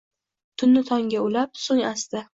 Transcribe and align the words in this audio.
Tunni 0.61 0.83
tongga 0.87 1.23
ulab. 1.29 1.63
So’ng, 1.67 1.87
asta 1.95 2.29